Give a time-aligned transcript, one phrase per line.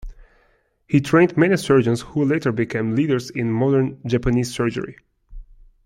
[0.87, 4.97] He trained many surgeons who later became leaders in modern Japanese surgery.